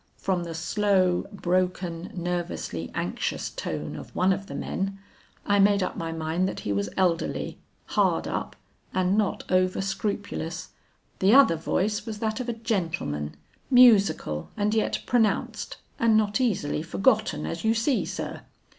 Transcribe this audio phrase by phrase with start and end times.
[0.17, 4.97] From the slow, broken, nervously anxious tone of one of the men,
[5.45, 8.55] I made up my mind that he was elderly, hard up,
[8.95, 10.69] and not over scrupulous;
[11.19, 13.35] the other voice was that of a gentleman,
[13.69, 18.41] musical and yet pronounced, and not easily forgotten, as you see, sir.